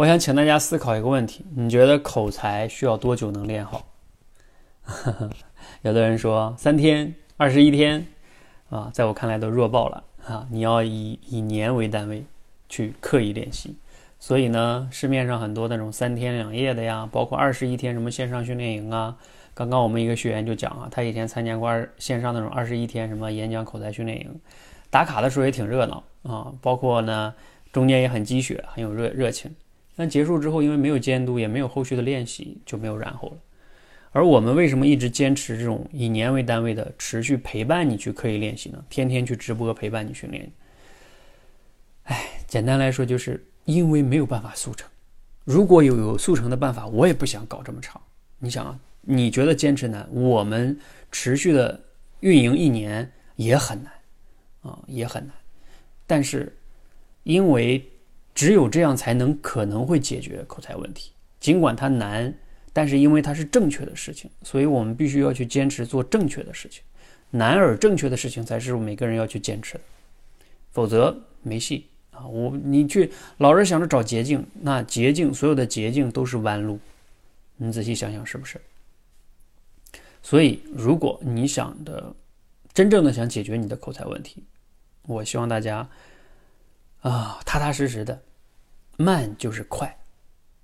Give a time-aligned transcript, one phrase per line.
[0.00, 3.86] 我想请大家思考一个问题：你觉得口才需要多久能练好？
[5.82, 8.06] 有的人说三天、二十一天，
[8.70, 10.48] 啊，在我看来都弱爆了啊！
[10.50, 12.24] 你要以以年为单位
[12.66, 13.76] 去刻意练习。
[14.18, 19.18] 所以呢，市面上很多那种三天两夜的呀，包括二十一天什么线上训练营啊。
[19.52, 24.40] 刚刚我们一个学员就讲啊，他以前参加过二线上那种二十一天什么演讲口才训练营，
[24.88, 27.34] 打卡的时候也挺热闹啊，包括呢
[27.70, 29.54] 中间也很积雪，很有热热情。
[30.00, 33.36] 但结束之后，因为没有监督，也没有后续的练习，就没有然后了。
[34.12, 38.82] 而我们为什么一直坚持这种以年为单位的持续陪伴你去刻意练习呢？
[38.88, 40.50] 天天去直播陪伴你训练。
[42.04, 44.88] 哎，简单来说，就是因为没有办法速成。
[45.44, 48.00] 如果有有速成的办法，我也不想搞这么长。
[48.38, 50.80] 你想啊，你觉得坚持难，我们
[51.12, 51.78] 持续的
[52.20, 53.92] 运营一年也很难
[54.62, 55.36] 啊，也很难。
[56.06, 56.56] 但是，
[57.24, 57.86] 因为
[58.40, 62.34] 只有这样才能可能会解决口才问题，尽管它难。
[62.72, 66.82] 但是因为它是正确的事情，所以我们必须要去坚持做正确的事情，
[67.28, 69.80] 难而正确的事情才是每个人要去坚持的，
[70.72, 72.26] 否则没戏啊！
[72.26, 76.80] 我你去老是想着找捷径，那捷径所有的捷径都是弯路，
[77.58, 78.58] 你仔细想想是不是？
[80.22, 82.14] 所以如果你想的
[82.72, 84.42] 真正的想解决你的口才问题，
[85.02, 85.86] 我希望大家
[87.02, 88.22] 啊踏踏实实的，
[89.00, 89.96] 慢就是快。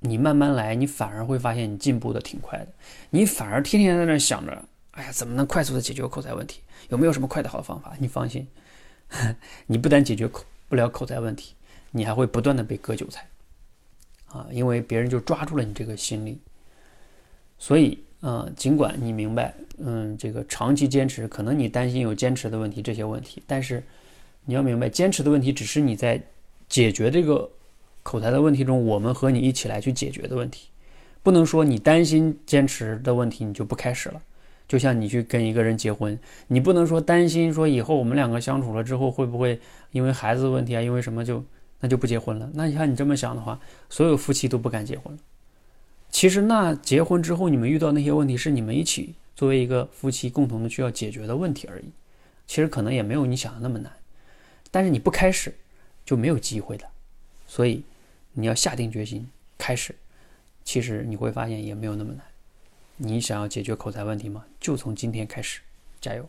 [0.00, 2.68] 你慢慢来，你反而会发现你进步的挺快的。
[3.08, 6.60] 你反而天天在那想着，哎呀，怎么能快速的解决口才问题？
[6.90, 7.94] 有没有什么快的好方法？
[7.98, 8.46] 你放心，
[9.66, 11.54] 你不但解决口不了口才问题，
[11.90, 13.26] 你还会不断的被割韭菜
[14.28, 14.46] 啊！
[14.52, 16.38] 因为别人就抓住了你这个心理。
[17.58, 23.82] 所以，嗯，尽管你明白，嗯，这个长期坚持，可能你担心有坚持的问题这些问题，但是
[24.44, 26.22] 你要明白，坚持的问题只是你在
[26.68, 27.50] 解决这个。
[28.06, 30.68] 口才的问题中，我们和你一起来去解决的问题，
[31.24, 34.22] 不能说你担心坚持的问题你就不开始了。
[34.68, 39.58] 就像你去跟一个人结婚，你不能说担心说以后我们两个相处了之后会不会
[39.90, 41.44] 因为孩子的问题啊，因为什么就
[41.80, 42.48] 那就不结婚了。
[42.54, 43.58] 那你看你这么想的话，
[43.90, 45.18] 所有夫妻都不敢结婚。
[46.08, 51.90] 其实那结婚之后你们遇到那些问题是你们一起作为一个夫妻共同的需要解决的问题而已。
[52.46, 53.92] 其实可能也没有你想的那么难，
[54.70, 55.52] 但是你不开始
[56.04, 56.86] 就没有机会的。
[57.48, 57.82] 所以。
[58.38, 59.26] 你要下定决心
[59.56, 59.96] 开始，
[60.62, 62.22] 其实你会发现也没有那么难。
[62.98, 64.44] 你想要解决口才问题吗？
[64.60, 65.60] 就从今天开始，
[66.02, 66.28] 加油！